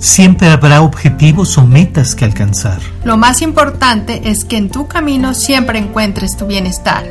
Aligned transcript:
Siempre 0.00 0.48
habrá 0.48 0.80
objetivos 0.80 1.58
o 1.58 1.66
metas 1.66 2.14
que 2.14 2.24
alcanzar. 2.24 2.80
Lo 3.04 3.18
más 3.18 3.42
importante 3.42 4.30
es 4.30 4.46
que 4.46 4.56
en 4.56 4.70
tu 4.70 4.88
camino 4.88 5.34
siempre 5.34 5.78
encuentres 5.78 6.38
tu 6.38 6.46
bienestar. 6.46 7.04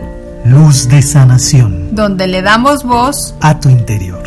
Luz 0.44 0.88
de 0.90 1.04
sanación. 1.04 1.94
Donde 1.94 2.26
le 2.26 2.42
damos 2.42 2.84
voz 2.84 3.36
a 3.42 3.60
tu 3.60 3.70
interior. 3.70 4.24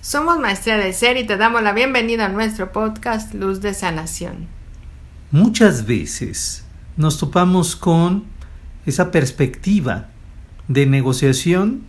Somos 0.00 0.38
Maestría 0.38 0.78
de 0.78 0.94
Ser 0.94 1.18
y 1.18 1.26
te 1.26 1.36
damos 1.36 1.62
la 1.62 1.74
bienvenida 1.74 2.24
a 2.24 2.28
nuestro 2.30 2.72
podcast 2.72 3.34
Luz 3.34 3.60
de 3.60 3.74
Sanación. 3.74 4.46
Muchas 5.30 5.84
veces 5.84 6.64
nos 6.96 7.18
topamos 7.18 7.76
con 7.76 8.24
esa 8.86 9.10
perspectiva 9.10 10.06
de 10.66 10.86
negociación 10.86 11.87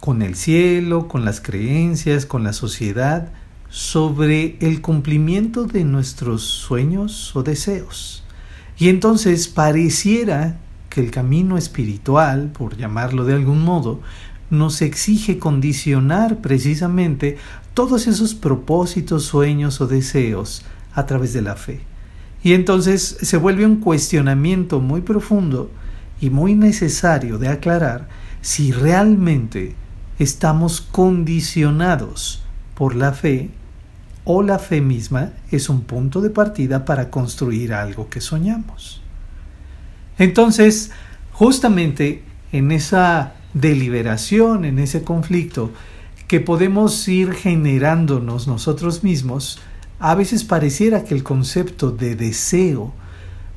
con 0.00 0.22
el 0.22 0.34
cielo, 0.34 1.08
con 1.08 1.24
las 1.24 1.40
creencias, 1.40 2.26
con 2.26 2.42
la 2.42 2.52
sociedad, 2.52 3.28
sobre 3.68 4.56
el 4.60 4.80
cumplimiento 4.80 5.64
de 5.64 5.84
nuestros 5.84 6.42
sueños 6.42 7.34
o 7.36 7.42
deseos. 7.42 8.24
Y 8.78 8.88
entonces 8.88 9.46
pareciera 9.46 10.58
que 10.88 11.00
el 11.00 11.10
camino 11.10 11.56
espiritual, 11.56 12.50
por 12.50 12.76
llamarlo 12.76 13.24
de 13.24 13.34
algún 13.34 13.62
modo, 13.62 14.00
nos 14.48 14.82
exige 14.82 15.38
condicionar 15.38 16.38
precisamente 16.38 17.36
todos 17.74 18.08
esos 18.08 18.34
propósitos, 18.34 19.24
sueños 19.24 19.80
o 19.80 19.86
deseos 19.86 20.62
a 20.92 21.06
través 21.06 21.32
de 21.32 21.42
la 21.42 21.54
fe. 21.54 21.82
Y 22.42 22.54
entonces 22.54 23.18
se 23.20 23.36
vuelve 23.36 23.66
un 23.66 23.76
cuestionamiento 23.76 24.80
muy 24.80 25.02
profundo 25.02 25.70
y 26.20 26.30
muy 26.30 26.54
necesario 26.54 27.38
de 27.38 27.48
aclarar 27.48 28.08
si 28.40 28.72
realmente 28.72 29.76
estamos 30.20 30.82
condicionados 30.82 32.42
por 32.74 32.94
la 32.94 33.12
fe 33.12 33.48
o 34.24 34.42
la 34.42 34.58
fe 34.58 34.82
misma 34.82 35.30
es 35.50 35.70
un 35.70 35.80
punto 35.80 36.20
de 36.20 36.28
partida 36.28 36.84
para 36.84 37.10
construir 37.10 37.72
algo 37.72 38.10
que 38.10 38.20
soñamos. 38.20 39.00
Entonces, 40.18 40.90
justamente 41.32 42.22
en 42.52 42.70
esa 42.70 43.32
deliberación, 43.54 44.66
en 44.66 44.78
ese 44.78 45.02
conflicto 45.02 45.72
que 46.28 46.40
podemos 46.40 47.08
ir 47.08 47.32
generándonos 47.32 48.46
nosotros 48.46 49.02
mismos, 49.02 49.58
a 49.98 50.14
veces 50.14 50.44
pareciera 50.44 51.04
que 51.04 51.14
el 51.14 51.22
concepto 51.22 51.92
de 51.92 52.14
deseo 52.14 52.92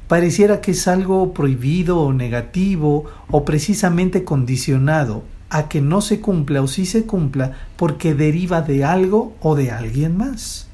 pareciera 0.07 0.61
que 0.61 0.71
es 0.71 0.87
algo 0.87 1.33
prohibido 1.33 1.99
o 1.99 2.13
negativo 2.13 3.03
o 3.29 3.43
precisamente 3.43 4.23
condicionado 4.23 5.23
a 5.53 5.69
que 5.69 5.81
no 5.81 6.01
se 6.01 6.19
cumpla 6.19 6.63
o 6.63 6.67
sí 6.67 6.87
se 6.87 7.05
cumpla 7.05 7.53
porque 7.77 8.15
deriva 8.15 8.63
de 8.63 8.83
algo 8.83 9.37
o 9.39 9.55
de 9.55 9.69
alguien 9.69 10.17
más. 10.17 10.67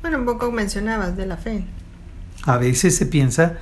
Bueno, 0.00 0.18
un 0.18 0.24
poco 0.24 0.50
mencionabas 0.50 1.14
de 1.14 1.26
la 1.26 1.36
fe. 1.36 1.64
A 2.44 2.56
veces 2.56 2.96
se 2.96 3.04
piensa 3.04 3.58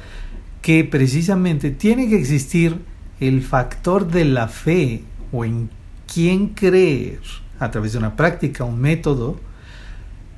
que 0.63 0.85
precisamente 0.85 1.73
tiene 1.73 2.09
que 2.09 2.17
existir 2.17 2.79
el 3.19 3.43
factor 3.43 4.07
de 4.07 4.25
la 4.25 4.47
fe 4.47 5.03
o 5.33 5.45
en 5.45 5.69
quién 6.07 6.51
creer 6.51 7.21
a 7.59 7.73
través 7.73 7.93
de 7.93 7.99
una 7.99 8.15
práctica, 8.15 8.63
un 8.63 8.81
método, 8.81 9.39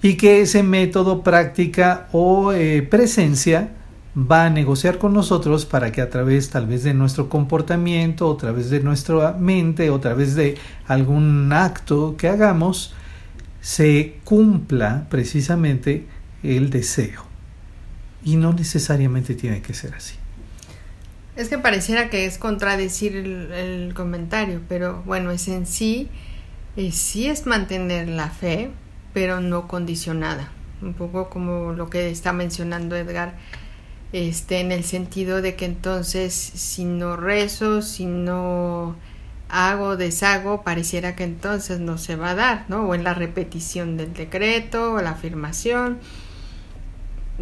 y 0.00 0.14
que 0.16 0.40
ese 0.40 0.62
método, 0.62 1.22
práctica 1.22 2.08
o 2.12 2.52
eh, 2.54 2.82
presencia 2.82 3.72
va 4.16 4.44
a 4.44 4.50
negociar 4.50 4.98
con 4.98 5.14
nosotros 5.14 5.64
para 5.64 5.90
que 5.90 6.02
a 6.02 6.10
través 6.10 6.50
tal 6.50 6.66
vez 6.66 6.82
de 6.82 6.92
nuestro 6.92 7.28
comportamiento, 7.28 8.30
a 8.30 8.36
través 8.36 8.68
de 8.70 8.80
nuestra 8.80 9.32
mente, 9.32 9.88
a 9.88 10.00
través 10.00 10.34
de 10.34 10.56
algún 10.86 11.52
acto 11.52 12.16
que 12.16 12.28
hagamos, 12.28 12.94
se 13.60 14.18
cumpla 14.24 15.06
precisamente 15.08 16.06
el 16.42 16.70
deseo. 16.70 17.24
Y 18.24 18.36
no 18.36 18.52
necesariamente 18.52 19.34
tiene 19.34 19.62
que 19.62 19.72
ser 19.74 19.94
así. 19.94 20.14
Es 21.34 21.48
que 21.48 21.56
pareciera 21.58 22.10
que 22.10 22.26
es 22.26 22.36
contradecir 22.36 23.16
el, 23.16 23.92
comentario, 23.94 24.60
pero 24.68 25.02
bueno, 25.06 25.30
es 25.30 25.48
en 25.48 25.66
sí, 25.66 26.08
eh, 26.76 26.92
sí 26.92 27.26
es 27.26 27.46
mantener 27.46 28.08
la 28.08 28.28
fe, 28.28 28.70
pero 29.14 29.40
no 29.40 29.66
condicionada. 29.66 30.50
Un 30.82 30.92
poco 30.92 31.30
como 31.30 31.72
lo 31.72 31.88
que 31.88 32.10
está 32.10 32.32
mencionando 32.32 32.96
Edgar 32.96 33.34
este, 34.12 34.60
en 34.60 34.72
el 34.72 34.84
sentido 34.84 35.42
de 35.42 35.56
que 35.56 35.64
entonces 35.64 36.34
si 36.34 36.84
no 36.84 37.16
rezo, 37.16 37.82
si 37.82 38.06
no 38.06 38.96
hago, 39.48 39.96
deshago, 39.96 40.62
pareciera 40.62 41.14
que 41.14 41.24
entonces 41.24 41.78
no 41.78 41.98
se 41.98 42.16
va 42.16 42.30
a 42.30 42.34
dar, 42.34 42.64
¿no? 42.68 42.84
O 42.88 42.94
en 42.94 43.04
la 43.04 43.14
repetición 43.14 43.96
del 43.96 44.14
decreto, 44.14 44.94
o 44.94 45.02
la 45.02 45.10
afirmación. 45.10 45.98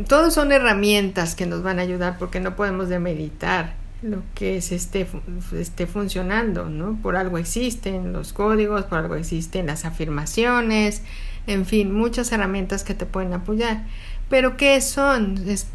Todos 0.09 0.35
son 0.35 0.53
herramientas 0.53 1.35
que 1.35 1.47
nos 1.47 1.63
van 1.63 1.79
a 1.79 1.83
ayudar 1.83 2.19
porque 2.19 2.41
no 2.41 2.57
podemos 2.57 2.89
demeritar 2.89 3.75
lo 4.03 4.23
que 4.35 4.57
es 4.57 4.73
esté, 4.73 5.07
esté 5.57 5.87
funcionando, 5.87 6.67
¿no? 6.67 6.99
Por 7.03 7.17
algo 7.17 7.39
existen 7.39 8.13
los 8.13 8.33
códigos, 8.33 8.85
por 8.85 8.99
algo 8.99 9.15
existen 9.15 9.67
las 9.67 9.85
afirmaciones, 9.85 11.03
en 11.47 11.67
fin, 11.67 11.93
muchas 11.93 12.31
herramientas 12.33 12.85
que 12.85 12.95
te 12.95 13.07
pueden 13.07 13.33
apoyar. 13.33 13.85
Pero 14.29 14.57
¿qué 14.57 14.81
son? 14.81 15.37
Es, 15.49 15.67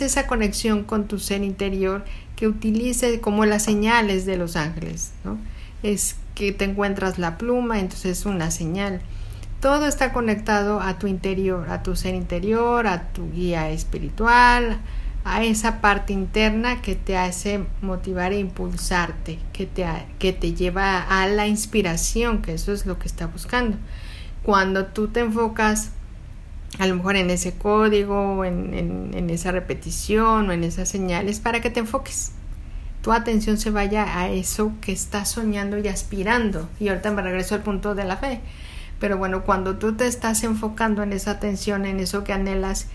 esa 0.00 0.26
conexión 0.26 0.84
con 0.84 1.08
tu 1.08 1.18
ser 1.18 1.42
interior 1.42 2.04
que 2.36 2.46
utilice 2.46 3.20
como 3.20 3.44
las 3.44 3.64
señales 3.64 4.24
de 4.24 4.36
los 4.36 4.56
ángeles, 4.56 5.12
¿no? 5.24 5.36
Es 5.82 6.16
que 6.34 6.52
te 6.52 6.64
encuentras 6.64 7.18
la 7.18 7.38
pluma, 7.38 7.80
entonces 7.80 8.18
es 8.18 8.26
una 8.26 8.50
señal. 8.50 9.00
Todo 9.60 9.86
está 9.86 10.12
conectado 10.12 10.80
a 10.80 10.98
tu 10.98 11.06
interior, 11.06 11.68
a 11.70 11.82
tu 11.82 11.96
ser 11.96 12.14
interior, 12.14 12.86
a 12.86 13.08
tu 13.12 13.30
guía 13.32 13.70
espiritual, 13.70 14.78
a 15.24 15.42
esa 15.42 15.80
parte 15.80 16.12
interna 16.12 16.82
que 16.82 16.94
te 16.94 17.16
hace 17.16 17.64
motivar 17.80 18.32
e 18.32 18.38
impulsarte, 18.38 19.38
que 19.52 19.66
te, 19.66 19.86
que 20.18 20.32
te 20.32 20.54
lleva 20.54 21.00
a 21.00 21.26
la 21.26 21.46
inspiración, 21.46 22.42
que 22.42 22.52
eso 22.52 22.72
es 22.72 22.86
lo 22.86 22.98
que 22.98 23.08
está 23.08 23.26
buscando. 23.26 23.76
Cuando 24.44 24.86
tú 24.86 25.08
te 25.08 25.20
enfocas 25.20 25.90
a 26.78 26.86
lo 26.86 26.96
mejor 26.96 27.16
en 27.16 27.30
ese 27.30 27.54
código, 27.54 28.44
en, 28.44 29.30
esa 29.30 29.52
repetición 29.52 30.48
o 30.48 30.52
en 30.52 30.64
esas 30.64 30.88
señales 30.88 31.40
para 31.40 31.60
que 31.60 31.70
te 31.70 31.80
enfoques. 31.80 32.32
Tu 33.02 33.12
atención 33.12 33.58
se 33.58 33.70
vaya 33.70 34.18
a 34.18 34.28
eso 34.30 34.72
que 34.80 34.92
estás 34.92 35.30
soñando 35.30 35.78
y 35.78 35.88
aspirando. 35.88 36.68
Y 36.80 36.88
ahorita 36.88 37.10
me 37.10 37.22
regreso 37.22 37.54
al 37.54 37.62
punto 37.62 37.94
de 37.94 38.04
la 38.04 38.16
fe. 38.16 38.40
Pero 38.98 39.18
bueno, 39.18 39.44
cuando 39.44 39.76
tú 39.76 39.94
te 39.94 40.06
estás 40.06 40.42
enfocando 40.42 41.02
en 41.02 41.12
esa 41.12 41.32
atención, 41.32 41.84
en 41.84 42.00
eso 42.00 42.24
que 42.24 42.32
anhelas 42.32 42.86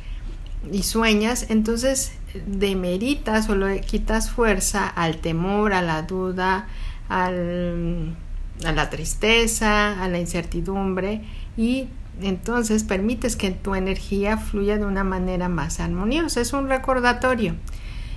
y 0.72 0.84
sueñas, 0.84 1.46
entonces 1.50 2.14
demeritas 2.48 3.50
o 3.50 3.56
le 3.56 3.82
quitas 3.82 4.30
fuerza 4.30 4.88
al 4.88 5.18
temor, 5.18 5.74
a 5.74 5.82
la 5.82 6.02
duda, 6.02 6.68
a 7.08 7.32
la 7.32 8.90
tristeza, 8.90 10.04
a 10.04 10.08
la 10.08 10.20
incertidumbre 10.20 11.22
y 11.58 11.88
entonces 12.22 12.84
permites 12.84 13.36
que 13.36 13.52
tu 13.52 13.76
energía 13.76 14.38
fluya 14.38 14.78
de 14.78 14.86
una 14.86 15.04
manera 15.04 15.50
más 15.50 15.80
armoniosa. 15.80 16.42
Es 16.42 16.54
un 16.54 16.68
recordatorio. 16.68 17.56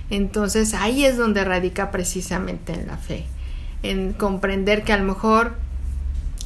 Entonces 0.09 0.73
ahí 0.73 1.05
es 1.05 1.17
donde 1.17 1.43
radica 1.43 1.91
precisamente 1.91 2.73
en 2.73 2.87
la 2.87 2.97
fe, 2.97 3.25
en 3.81 4.13
comprender 4.13 4.83
que 4.83 4.93
a 4.93 4.97
lo 4.97 5.05
mejor 5.05 5.55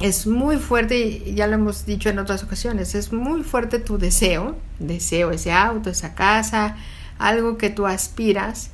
es 0.00 0.26
muy 0.26 0.58
fuerte, 0.58 1.34
ya 1.34 1.48
lo 1.48 1.54
hemos 1.54 1.84
dicho 1.84 2.08
en 2.08 2.20
otras 2.20 2.44
ocasiones, 2.44 2.94
es 2.94 3.12
muy 3.12 3.42
fuerte 3.42 3.80
tu 3.80 3.98
deseo, 3.98 4.56
deseo 4.78 5.32
ese 5.32 5.52
auto, 5.52 5.90
esa 5.90 6.14
casa, 6.14 6.76
algo 7.18 7.58
que 7.58 7.68
tú 7.68 7.86
aspiras 7.86 8.70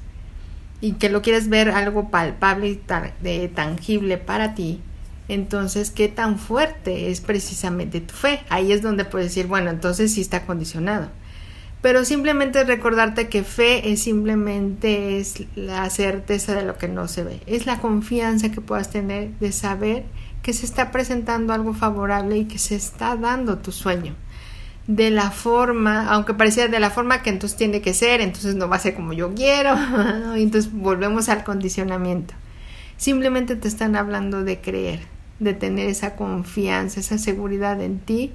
y 0.82 0.92
que 0.92 1.08
lo 1.08 1.22
quieres 1.22 1.48
ver 1.48 1.70
algo 1.70 2.10
palpable 2.10 2.68
y 2.68 3.48
tangible 3.48 4.18
para 4.18 4.54
ti, 4.54 4.82
entonces, 5.28 5.90
¿qué 5.90 6.08
tan 6.08 6.38
fuerte 6.38 7.10
es 7.10 7.20
precisamente 7.20 8.00
tu 8.00 8.14
fe? 8.14 8.40
Ahí 8.50 8.72
es 8.72 8.82
donde 8.82 9.04
puedes 9.04 9.28
decir, 9.28 9.46
bueno, 9.46 9.70
entonces 9.70 10.12
sí 10.12 10.20
está 10.20 10.44
condicionado. 10.44 11.08
Pero 11.80 12.04
simplemente 12.04 12.64
recordarte 12.64 13.28
que 13.28 13.42
fe 13.42 13.92
es 13.92 14.02
simplemente 14.02 15.18
es 15.18 15.44
la 15.54 15.88
certeza 15.90 16.54
de 16.54 16.64
lo 16.64 16.78
que 16.78 16.88
no 16.88 17.08
se 17.08 17.24
ve. 17.24 17.40
Es 17.46 17.66
la 17.66 17.78
confianza 17.78 18.50
que 18.50 18.60
puedas 18.60 18.90
tener 18.90 19.30
de 19.38 19.52
saber 19.52 20.04
que 20.42 20.52
se 20.52 20.66
está 20.66 20.90
presentando 20.90 21.52
algo 21.52 21.74
favorable 21.74 22.38
y 22.38 22.44
que 22.46 22.58
se 22.58 22.74
está 22.74 23.16
dando 23.16 23.58
tu 23.58 23.72
sueño. 23.72 24.14
De 24.86 25.10
la 25.10 25.30
forma, 25.30 26.08
aunque 26.08 26.34
pareciera 26.34 26.70
de 26.70 26.80
la 26.80 26.90
forma 26.90 27.22
que 27.22 27.30
entonces 27.30 27.56
tiene 27.56 27.80
que 27.80 27.94
ser, 27.94 28.20
entonces 28.20 28.54
no 28.54 28.68
va 28.68 28.76
a 28.76 28.80
ser 28.80 28.94
como 28.94 29.14
yo 29.14 29.34
quiero. 29.34 29.74
entonces 30.36 30.70
volvemos 30.72 31.30
al 31.30 31.44
condicionamiento. 31.44 32.34
Simplemente 32.96 33.56
te 33.56 33.68
están 33.68 33.96
hablando 33.96 34.44
de 34.44 34.60
creer 34.60 35.13
de 35.40 35.54
tener 35.54 35.88
esa 35.88 36.16
confianza, 36.16 37.00
esa 37.00 37.18
seguridad 37.18 37.80
en 37.80 37.98
ti, 37.98 38.32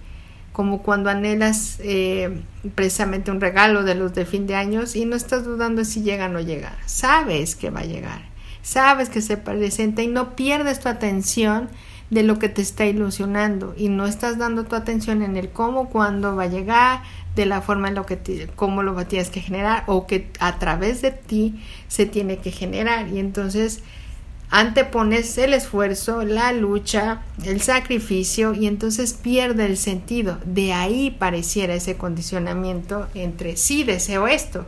como 0.52 0.82
cuando 0.82 1.10
anhelas 1.10 1.80
eh, 1.84 2.42
precisamente 2.76 3.32
un 3.32 3.40
regalo 3.40 3.84
de 3.84 3.96
los 3.96 4.14
de 4.14 4.26
fin 4.26 4.48
de 4.48 4.56
años 4.56 4.96
y 4.96 5.06
no 5.06 5.16
estás 5.16 5.46
dudando 5.46 5.86
si 5.86 6.02
llega 6.02 6.26
o 6.26 6.30
no 6.30 6.42
llega, 6.42 6.78
sabes 6.86 7.56
que 7.56 7.70
va 7.70 7.82
a 7.82 7.86
llegar. 7.86 8.22
sabes 8.62 9.10
que 9.10 9.22
se 9.22 9.38
presenta 9.38 10.02
y 10.02 10.08
no 10.08 10.36
pierdes 10.36 10.80
tu 10.80 10.90
atención 10.90 11.70
de 12.10 12.24
lo 12.24 12.40
que 12.40 12.50
te 12.50 12.62
está 12.62 12.86
ilusionando 12.86 13.74
y 13.78 13.88
no 13.90 14.06
estás 14.06 14.38
dando 14.38 14.66
tu 14.66 14.76
atención 14.76 15.22
en 15.22 15.38
el 15.38 15.50
cómo, 15.50 15.90
cuándo 15.90 16.36
va 16.36 16.44
a 16.44 16.48
llegar, 16.48 17.02
de 17.36 17.46
la 17.46 17.62
forma 17.62 17.88
en 17.88 17.96
lo 17.96 18.06
que 18.06 18.50
cómo 18.56 18.84
lo 18.84 19.06
tienes 19.06 19.30
que 19.30 19.40
generar 19.40 19.84
o 19.88 20.08
que 20.08 20.30
a 20.40 20.60
través 20.60 21.02
de 21.02 21.12
ti 21.12 21.64
se 21.88 22.06
tiene 22.06 22.38
que 22.38 22.52
generar 22.52 23.08
y 23.08 23.20
entonces 23.20 23.82
antepones 24.52 25.38
el 25.38 25.54
esfuerzo, 25.54 26.24
la 26.24 26.52
lucha, 26.54 27.22
el 27.46 27.62
sacrificio 27.62 28.54
y 28.54 28.66
entonces 28.66 29.14
pierde 29.14 29.66
el 29.66 29.78
sentido. 29.78 30.40
De 30.44 30.74
ahí 30.74 31.12
pareciera 31.12 31.76
ese 31.76 31.98
condicionamiento 31.98 33.08
entre 33.14 33.58
sí 33.58 33.84
deseo 33.84 34.28
esto, 34.28 34.66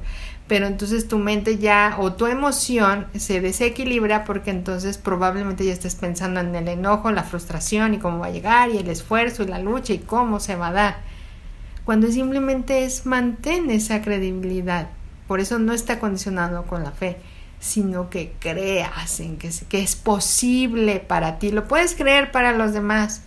pero 0.48 0.68
entonces 0.68 1.08
tu 1.08 1.18
mente 1.18 1.58
ya 1.58 1.96
o 2.00 2.14
tu 2.14 2.28
emoción 2.28 3.08
se 3.18 3.42
desequilibra 3.42 4.24
porque 4.24 4.52
entonces 4.52 5.00
probablemente 5.00 5.66
ya 5.66 5.74
estés 5.74 5.96
pensando 5.96 6.42
en 6.42 6.54
el 6.56 6.68
enojo, 6.68 7.12
la 7.12 7.24
frustración 7.24 7.96
y 7.96 8.00
cómo 8.00 8.20
va 8.20 8.28
a 8.28 8.32
llegar 8.32 8.70
y 8.70 8.78
el 8.78 8.90
esfuerzo 8.90 9.44
y 9.44 9.48
la 9.48 9.60
lucha 9.60 9.94
y 9.94 10.00
cómo 10.00 10.40
se 10.40 10.56
va 10.56 10.68
a 10.68 10.74
dar. 10.74 10.98
Cuando 11.86 12.12
simplemente 12.12 12.84
es 12.84 13.08
mantén 13.08 13.72
esa 13.72 14.04
credibilidad. 14.04 14.90
Por 15.28 15.40
eso 15.40 15.58
no 15.58 15.74
está 15.74 15.98
condicionado 15.98 16.66
con 16.66 16.84
la 16.84 16.92
fe 16.92 17.18
sino 17.62 18.10
que 18.10 18.34
creas 18.40 19.20
en 19.20 19.38
que, 19.38 19.48
es 19.48 19.96
posible 19.96 21.00
para 21.00 21.38
ti. 21.38 21.52
Lo 21.52 21.68
puedes 21.68 21.94
creer 21.94 22.32
para 22.32 22.58
los 22.58 22.74
demás, 22.74 23.22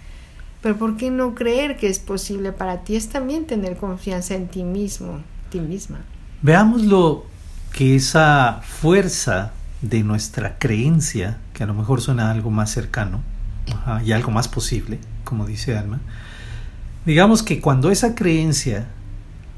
pero 0.61 0.77
¿por 0.77 0.97
qué 0.97 1.11
no 1.11 1.37
creer 1.37 1.77
que 1.77 1.89
es 1.89 2.01
posible 2.01 2.51
para 2.51 2.83
ti? 2.83 2.97
Es 2.97 3.09
también 3.09 3.47
tener 3.47 3.77
confianza 3.77 4.35
en 4.35 4.49
ti 4.49 4.65
mismo, 4.65 5.21
ti 5.51 5.61
misma. 5.61 6.01
Veámoslo 6.43 7.25
que 7.73 7.95
esa 7.95 8.61
fuerza 8.63 9.53
de 9.81 10.03
nuestra 10.03 10.59
creencia, 10.59 11.39
que 11.53 11.63
a 11.63 11.67
lo 11.67 11.75
mejor 11.75 12.01
suena 12.01 12.33
algo 12.33 12.51
más 12.51 12.71
cercano 12.73 13.23
y 14.05 14.11
algo 14.11 14.33
más 14.33 14.49
posible, 14.49 14.99
como 15.23 15.47
dice 15.47 15.79
Alma, 15.79 16.01
digamos 17.07 17.45
que 17.45 17.61
cuando 17.61 17.93
esa 17.93 18.17
creencia 18.17 18.89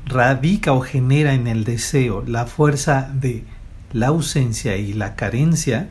radica 0.04 0.72
o 0.72 0.82
genera 0.82 1.32
en 1.32 1.46
el 1.46 1.64
deseo 1.64 2.22
la 2.26 2.44
fuerza 2.44 3.10
de 3.14 3.44
la 3.92 4.08
ausencia 4.08 4.76
y 4.76 4.92
la 4.92 5.16
carencia, 5.16 5.90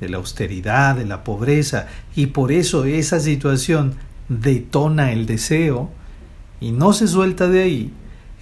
de 0.00 0.08
la 0.08 0.16
austeridad, 0.16 0.96
de 0.96 1.04
la 1.04 1.24
pobreza, 1.24 1.86
y 2.16 2.26
por 2.26 2.52
eso 2.52 2.84
esa 2.84 3.20
situación 3.20 3.94
detona 4.28 5.12
el 5.12 5.26
deseo 5.26 5.90
y 6.60 6.72
no 6.72 6.92
se 6.92 7.08
suelta 7.08 7.48
de 7.48 7.62
ahí, 7.62 7.92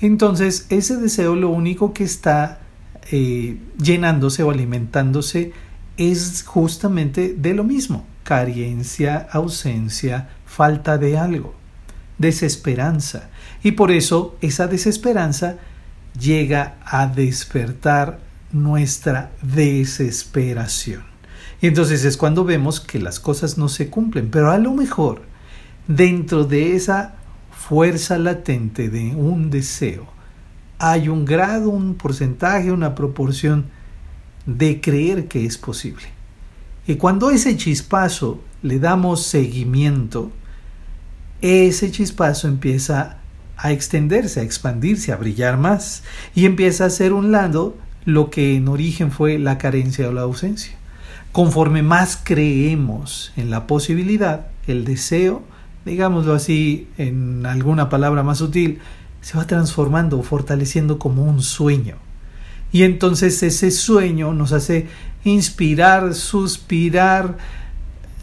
entonces 0.01 0.67
ese 0.71 0.97
deseo 0.97 1.35
lo 1.35 1.51
único 1.51 1.93
que 1.93 2.05
está 2.05 2.61
eh, 3.11 3.59
llenándose 3.83 4.43
o 4.43 4.51
alimentándose 4.51 5.53
es 5.97 6.45
justamente 6.45 7.35
de 7.37 7.55
lo 7.55 7.65
mismo, 7.65 8.07
carencia, 8.23 9.27
ausencia, 9.33 10.29
falta 10.47 10.99
de 10.99 11.19
algo, 11.19 11.55
desesperanza. 12.19 13.31
Y 13.63 13.73
por 13.73 13.91
eso 13.91 14.37
esa 14.41 14.69
desesperanza 14.69 15.57
llega 16.19 16.77
a 16.85 17.07
despertar 17.07 18.21
nuestra 18.53 19.33
desesperación. 19.43 21.03
Y 21.61 21.67
entonces 21.67 22.05
es 22.05 22.17
cuando 22.17 22.45
vemos 22.45 22.81
que 22.81 22.99
las 22.99 23.21
cosas 23.21 23.59
no 23.59 23.69
se 23.69 23.89
cumplen, 23.89 24.31
pero 24.31 24.51
a 24.51 24.59
lo 24.59 24.73
mejor 24.75 25.23
dentro 25.87 26.45
de 26.45 26.77
esa 26.77 27.17
fuerza 27.51 28.19
latente 28.19 28.89
de 28.89 29.15
un 29.15 29.51
deseo 29.51 30.07
hay 30.79 31.09
un 31.09 31.25
grado, 31.25 31.71
un 31.71 31.97
porcentaje, 31.97 32.71
una 32.71 32.95
proporción 32.95 33.67
de 34.47 34.81
creer 34.81 35.27
que 35.27 35.45
es 35.45 35.59
posible. 35.59 36.07
Y 36.87 36.95
cuando 36.95 37.31
ese 37.31 37.57
chispazo 37.57 38.41
le 38.63 38.79
damos 38.79 39.25
seguimiento, 39.25 40.31
ese 41.43 41.91
chispazo 41.91 42.49
empieza 42.49 43.19
a 43.57 43.73
extenderse, 43.73 44.41
a 44.41 44.45
expandirse, 44.45 45.13
a 45.13 45.17
brillar 45.17 45.59
más 45.59 46.05
y 46.35 46.47
empieza 46.47 46.85
a 46.85 46.91
ser 46.91 47.13
un 47.13 47.33
lado 47.33 47.77
lo 48.09 48.31
que 48.31 48.57
en 48.57 48.69
origen 48.69 49.13
fue 49.13 49.39
la 49.39 49.59
carencia 49.59 50.09
o 50.09 50.13
la 50.13 50.23
ausencia. 50.23 50.73
Conforme 51.31 51.83
más 51.83 52.19
creemos 52.25 53.35
en 53.37 53.51
la 53.51 53.67
posibilidad, 53.67 54.47
el 54.67 54.87
deseo, 54.87 55.43
digámoslo 55.85 56.33
así 56.33 56.89
en 56.97 57.45
alguna 57.45 57.91
palabra 57.91 58.23
más 58.23 58.39
sutil, 58.39 58.79
se 59.21 59.37
va 59.37 59.47
transformando 59.47 60.23
fortaleciendo 60.23 60.99
como 60.99 61.23
un 61.23 61.43
sueño. 61.43 61.97
Y 62.73 62.85
entonces 62.85 63.43
ese 63.43 63.71
sueño 63.71 64.33
nos 64.33 64.53
hace 64.53 64.87
inspirar, 65.25 66.15
suspirar, 66.15 67.37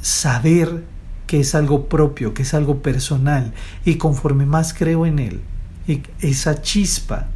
saber 0.01 0.83
que 1.27 1.41
es 1.41 1.53
algo 1.53 1.89
propio, 1.89 2.33
que 2.33 2.41
es 2.41 2.55
algo 2.55 2.81
personal. 2.81 3.53
Y 3.85 3.97
conforme 3.97 4.47
más 4.47 4.73
creo 4.73 5.05
en 5.05 5.19
él, 5.19 5.41
y 5.87 6.01
esa 6.21 6.63
chispa 6.63 7.27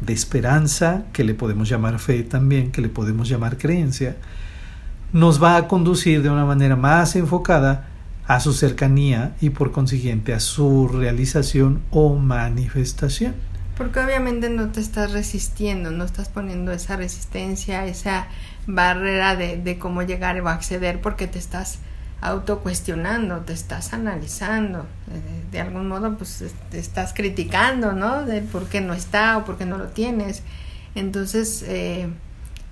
de 0.00 0.12
esperanza, 0.12 1.04
que 1.12 1.24
le 1.24 1.34
podemos 1.34 1.68
llamar 1.68 1.98
fe 1.98 2.22
también, 2.22 2.72
que 2.72 2.80
le 2.80 2.88
podemos 2.88 3.28
llamar 3.28 3.58
creencia, 3.58 4.16
nos 5.12 5.42
va 5.42 5.56
a 5.56 5.68
conducir 5.68 6.22
de 6.22 6.30
una 6.30 6.44
manera 6.44 6.76
más 6.76 7.16
enfocada 7.16 7.88
a 8.26 8.40
su 8.40 8.52
cercanía 8.52 9.34
y 9.40 9.50
por 9.50 9.72
consiguiente 9.72 10.34
a 10.34 10.40
su 10.40 10.88
realización 10.88 11.82
o 11.90 12.16
manifestación. 12.16 13.34
Porque 13.76 14.00
obviamente 14.00 14.48
no 14.48 14.70
te 14.70 14.80
estás 14.80 15.12
resistiendo, 15.12 15.90
no 15.90 16.04
estás 16.04 16.28
poniendo 16.28 16.72
esa 16.72 16.96
resistencia, 16.96 17.86
esa 17.86 18.26
barrera 18.66 19.36
de, 19.36 19.58
de 19.58 19.78
cómo 19.78 20.02
llegar 20.02 20.40
o 20.40 20.48
acceder, 20.48 21.00
porque 21.00 21.26
te 21.26 21.38
estás 21.38 21.78
autocuestionando, 22.20 23.40
te 23.40 23.52
estás 23.52 23.92
analizando, 23.92 24.80
eh, 25.10 25.44
de 25.50 25.60
algún 25.60 25.88
modo 25.88 26.16
pues 26.16 26.44
te 26.70 26.78
estás 26.78 27.12
criticando, 27.12 27.92
¿no? 27.92 28.24
De 28.24 28.40
por 28.40 28.68
qué 28.68 28.80
no 28.80 28.94
está 28.94 29.38
o 29.38 29.44
por 29.44 29.58
qué 29.58 29.66
no 29.66 29.78
lo 29.78 29.88
tienes. 29.88 30.42
Entonces, 30.94 31.62
eh, 31.66 32.08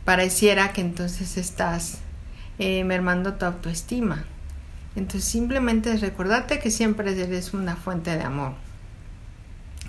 pareciera 0.04 0.72
que 0.72 0.80
entonces 0.80 1.36
estás 1.36 1.98
eh, 2.58 2.84
mermando 2.84 3.34
tu 3.34 3.44
autoestima. 3.44 4.24
Entonces, 4.96 5.24
simplemente 5.24 5.96
recordarte 5.96 6.58
que 6.58 6.70
siempre 6.70 7.10
eres 7.20 7.52
una 7.52 7.76
fuente 7.76 8.16
de 8.16 8.22
amor 8.22 8.52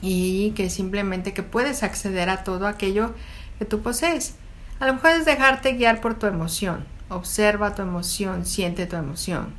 y 0.02 0.52
que 0.52 0.70
simplemente 0.70 1.34
que 1.34 1.44
puedes 1.44 1.84
acceder 1.84 2.30
a 2.30 2.44
todo 2.44 2.68
aquello 2.68 3.14
que 3.58 3.66
tú 3.66 3.82
posees. 3.82 4.36
A 4.80 4.88
lo 4.88 4.96
mejor 4.96 5.12
es 5.12 5.26
dejarte 5.26 5.74
guiar 5.74 6.02
por 6.02 6.16
tu 6.16 6.26
emoción, 6.26 6.86
Observa 7.10 7.76
tu 7.76 7.82
emoción, 7.82 8.46
siente 8.46 8.86
tu 8.86 8.96
emoción. 8.96 9.54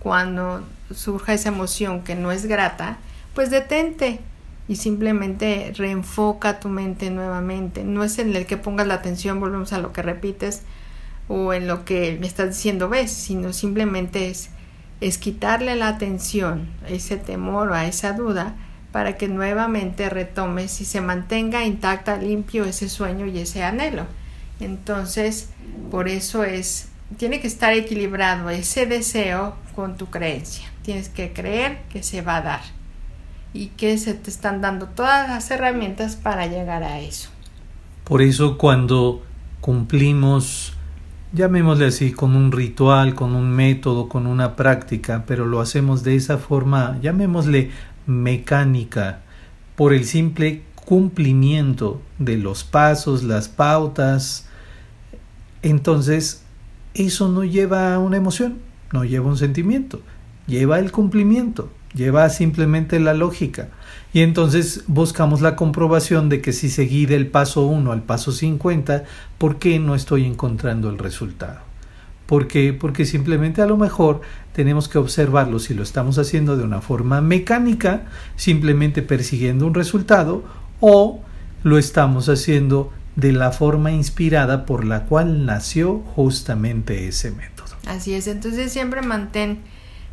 Cuando 0.00 0.62
surja 0.94 1.34
esa 1.34 1.48
emoción 1.48 2.02
que 2.02 2.14
no 2.14 2.32
es 2.32 2.46
grata, 2.46 2.98
pues 3.34 3.50
detente 3.50 4.20
y 4.68 4.76
simplemente 4.76 5.72
reenfoca 5.76 6.60
tu 6.60 6.68
mente 6.68 7.10
nuevamente. 7.10 7.84
No 7.84 8.04
es 8.04 8.18
en 8.18 8.36
el 8.36 8.46
que 8.46 8.56
pongas 8.56 8.86
la 8.86 8.94
atención, 8.94 9.40
volvemos 9.40 9.72
a 9.72 9.78
lo 9.78 9.92
que 9.92 10.02
repites 10.02 10.62
o 11.26 11.52
en 11.52 11.66
lo 11.66 11.84
que 11.84 12.18
me 12.20 12.26
estás 12.26 12.48
diciendo 12.48 12.88
ves, 12.88 13.10
sino 13.10 13.52
simplemente 13.52 14.30
es, 14.30 14.50
es 15.00 15.18
quitarle 15.18 15.76
la 15.76 15.88
atención 15.88 16.68
ese 16.88 17.16
temor 17.16 17.70
o 17.70 17.74
a 17.74 17.86
esa 17.86 18.12
duda 18.12 18.54
para 18.92 19.16
que 19.16 19.28
nuevamente 19.28 20.10
retomes 20.10 20.80
y 20.80 20.84
se 20.84 21.00
mantenga 21.00 21.64
intacta, 21.64 22.16
limpio 22.16 22.64
ese 22.64 22.88
sueño 22.88 23.26
y 23.26 23.38
ese 23.38 23.62
anhelo. 23.62 24.06
Entonces, 24.60 25.48
por 25.90 26.08
eso 26.08 26.44
es 26.44 26.89
tiene 27.16 27.40
que 27.40 27.46
estar 27.46 27.72
equilibrado 27.72 28.50
ese 28.50 28.86
deseo 28.86 29.54
con 29.74 29.96
tu 29.96 30.06
creencia. 30.06 30.66
Tienes 30.82 31.08
que 31.08 31.32
creer 31.32 31.82
que 31.90 32.02
se 32.02 32.22
va 32.22 32.36
a 32.36 32.42
dar 32.42 32.60
y 33.52 33.66
que 33.68 33.98
se 33.98 34.14
te 34.14 34.30
están 34.30 34.60
dando 34.60 34.86
todas 34.86 35.28
las 35.28 35.50
herramientas 35.50 36.16
para 36.16 36.46
llegar 36.46 36.82
a 36.82 37.00
eso. 37.00 37.30
Por 38.04 38.22
eso 38.22 38.58
cuando 38.58 39.22
cumplimos, 39.60 40.74
llamémosle 41.32 41.86
así, 41.86 42.12
con 42.12 42.36
un 42.36 42.52
ritual, 42.52 43.14
con 43.14 43.34
un 43.34 43.50
método, 43.50 44.08
con 44.08 44.26
una 44.26 44.56
práctica, 44.56 45.24
pero 45.26 45.46
lo 45.46 45.60
hacemos 45.60 46.02
de 46.02 46.16
esa 46.16 46.38
forma, 46.38 46.98
llamémosle 47.02 47.70
mecánica, 48.06 49.20
por 49.76 49.92
el 49.92 50.04
simple 50.04 50.62
cumplimiento 50.74 52.00
de 52.18 52.36
los 52.36 52.64
pasos, 52.64 53.22
las 53.22 53.48
pautas, 53.48 54.48
entonces 55.62 56.44
eso 56.94 57.28
no 57.28 57.44
lleva 57.44 57.98
una 57.98 58.16
emoción, 58.16 58.58
no 58.92 59.04
lleva 59.04 59.28
un 59.28 59.36
sentimiento, 59.36 60.00
lleva 60.46 60.78
el 60.78 60.90
cumplimiento, 60.92 61.70
lleva 61.94 62.28
simplemente 62.28 62.98
la 63.00 63.14
lógica. 63.14 63.68
Y 64.12 64.20
entonces 64.20 64.84
buscamos 64.86 65.40
la 65.40 65.56
comprobación 65.56 66.28
de 66.28 66.40
que 66.40 66.52
si 66.52 66.68
seguí 66.68 67.06
del 67.06 67.28
paso 67.28 67.66
1 67.66 67.92
al 67.92 68.02
paso 68.02 68.32
50, 68.32 69.04
¿por 69.38 69.58
qué 69.58 69.78
no 69.78 69.94
estoy 69.94 70.24
encontrando 70.24 70.90
el 70.90 70.98
resultado? 70.98 71.60
¿Por 72.26 72.46
qué? 72.46 72.72
Porque 72.72 73.06
simplemente 73.06 73.60
a 73.60 73.66
lo 73.66 73.76
mejor 73.76 74.20
tenemos 74.52 74.88
que 74.88 74.98
observarlo 74.98 75.58
si 75.58 75.74
lo 75.74 75.82
estamos 75.82 76.18
haciendo 76.18 76.56
de 76.56 76.64
una 76.64 76.80
forma 76.80 77.20
mecánica, 77.20 78.04
simplemente 78.36 79.02
persiguiendo 79.02 79.66
un 79.66 79.74
resultado, 79.74 80.44
o 80.78 81.22
lo 81.62 81.76
estamos 81.76 82.28
haciendo 82.28 82.92
de 83.20 83.32
la 83.32 83.52
forma 83.52 83.92
inspirada 83.92 84.64
por 84.64 84.84
la 84.84 85.04
cual 85.04 85.44
nació 85.44 85.98
justamente 86.14 87.06
ese 87.06 87.30
método. 87.30 87.76
Así 87.86 88.14
es, 88.14 88.26
entonces 88.26 88.72
siempre 88.72 89.02
mantén, 89.02 89.58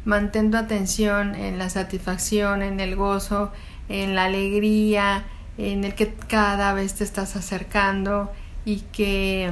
mantén 0.04 0.52
tu 0.52 0.58
atención 0.58 1.34
en 1.36 1.58
la 1.58 1.70
satisfacción, 1.70 2.62
en 2.62 2.80
el 2.80 2.96
gozo, 2.96 3.52
en 3.88 4.14
la 4.14 4.26
alegría, 4.26 5.24
en 5.58 5.86
el 5.86 5.96
que 5.96 6.14
cada 6.28 6.74
vez 6.74 6.96
te 6.96 7.06
estás 7.06 7.36
acercando 7.36 8.32
y 8.66 8.82
que 8.92 9.52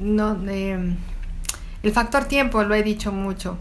no 0.00 0.38
eh, 0.48 0.94
el 1.82 1.92
factor 1.92 2.24
tiempo 2.24 2.62
lo 2.62 2.74
he 2.74 2.82
dicho 2.82 3.12
mucho 3.12 3.58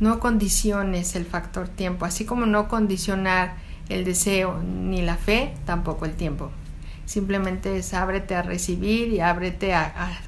no 0.00 0.20
condiciones 0.20 1.16
el 1.16 1.26
factor 1.26 1.68
tiempo 1.68 2.04
así 2.04 2.24
como 2.24 2.46
no 2.46 2.68
condicionar 2.68 3.56
el 3.88 4.04
deseo 4.04 4.62
ni 4.62 5.02
la 5.02 5.16
fe 5.16 5.54
tampoco 5.66 6.06
el 6.06 6.14
tiempo 6.14 6.50
simplemente 7.06 7.76
es 7.76 7.94
ábrete 7.94 8.34
a 8.34 8.42
recibir 8.42 9.08
y 9.08 9.20
ábrete 9.20 9.74
a, 9.74 10.18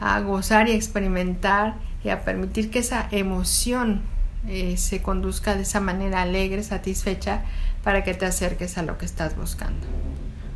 a, 0.00 0.20
gozar 0.20 0.68
y 0.68 0.72
experimentar 0.72 1.74
y 2.04 2.08
a 2.08 2.24
permitir 2.24 2.70
que 2.70 2.78
esa 2.78 3.08
emoción 3.10 4.02
eh, 4.48 4.76
se 4.76 5.02
conduzca 5.02 5.54
de 5.54 5.62
esa 5.62 5.80
manera 5.80 6.22
alegre 6.22 6.62
satisfecha 6.62 7.42
para 7.82 8.04
que 8.04 8.14
te 8.14 8.26
acerques 8.26 8.78
a 8.78 8.82
lo 8.82 8.98
que 8.98 9.06
estás 9.06 9.36
buscando 9.36 9.86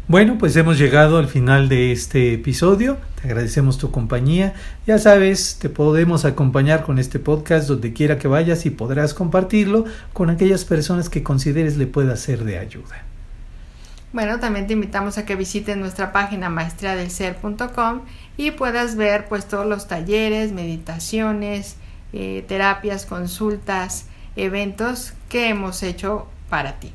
bueno, 0.06 0.37
pues 0.38 0.54
hemos 0.56 0.78
llegado 0.78 1.16
al 1.16 1.28
final 1.28 1.71
de 1.71 1.90
este 1.90 2.35
episodio. 2.35 2.99
Te 3.21 3.28
agradecemos 3.28 3.78
tu 3.78 3.90
compañía. 3.90 4.52
Ya 4.87 4.99
sabes, 4.99 5.56
te 5.59 5.71
podemos 5.71 6.26
acompañar 6.26 6.85
con 6.85 6.99
este 6.99 7.18
podcast 7.18 7.68
donde 7.68 7.94
quiera 7.94 8.18
que 8.18 8.28
vayas 8.28 8.66
y 8.66 8.71
podrás 8.71 9.14
compartirlo 9.14 9.87
con 10.12 10.28
aquellas 10.28 10.66
personas 10.66 11.09
que 11.09 11.23
consideres 11.23 11.78
le 11.78 11.87
pueda 11.87 12.16
ser 12.16 12.44
de 12.44 12.59
ayuda. 12.59 13.13
Bueno, 14.14 14.38
también 14.38 14.68
te 14.68 14.75
invitamos 14.75 15.18
a 15.18 15.26
que 15.26 15.35
visites 15.35 15.76
nuestra 15.76 16.12
página 16.12 16.49
maestriadelser.com 16.49 18.02
y 18.37 18.52
puedas 18.52 18.94
ver 18.94 19.26
pues 19.28 19.49
todos 19.49 19.66
los 19.66 19.88
talleres, 19.88 20.52
meditaciones, 20.52 21.78
eh, 22.12 22.44
terapias, 22.47 23.06
consultas, 23.06 24.06
eventos 24.37 25.14
que 25.28 25.49
hemos 25.49 25.83
hecho 25.83 26.28
para 26.49 26.78
ti. 26.78 26.92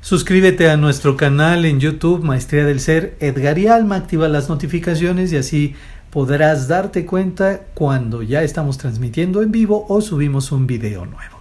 Suscríbete 0.00 0.68
a 0.68 0.76
nuestro 0.76 1.16
canal 1.16 1.64
en 1.64 1.78
YouTube 1.78 2.24
Maestría 2.24 2.64
del 2.64 2.80
Ser 2.80 3.16
Edgar 3.20 3.56
y 3.56 3.68
Alma, 3.68 3.94
activa 3.94 4.26
las 4.26 4.48
notificaciones 4.48 5.32
y 5.32 5.36
así 5.36 5.76
podrás 6.10 6.66
darte 6.66 7.06
cuenta 7.06 7.60
cuando 7.74 8.24
ya 8.24 8.42
estamos 8.42 8.76
transmitiendo 8.76 9.40
en 9.40 9.52
vivo 9.52 9.86
o 9.88 10.00
subimos 10.00 10.50
un 10.50 10.66
video 10.66 11.06
nuevo. 11.06 11.38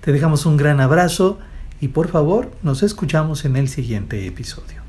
Te 0.00 0.12
dejamos 0.12 0.46
un 0.46 0.56
gran 0.56 0.78
abrazo 0.78 1.40
y 1.80 1.88
por 1.88 2.08
favor 2.08 2.50
nos 2.62 2.82
escuchamos 2.82 3.44
en 3.44 3.56
el 3.56 3.68
siguiente 3.68 4.26
episodio. 4.26 4.80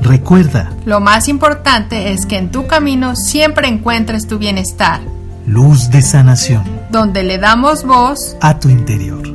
Recuerda, 0.00 0.70
lo 0.84 1.00
más 1.00 1.28
importante 1.28 2.12
es 2.12 2.26
que 2.26 2.36
en 2.36 2.50
tu 2.50 2.66
camino 2.66 3.16
siempre 3.16 3.68
encuentres 3.68 4.26
tu 4.26 4.38
bienestar. 4.38 5.00
Luz 5.46 5.90
de 5.90 6.02
sanación. 6.02 6.62
Donde 6.90 7.22
le 7.22 7.38
damos 7.38 7.84
voz 7.84 8.36
a 8.40 8.58
tu 8.58 8.68
interior. 8.68 9.33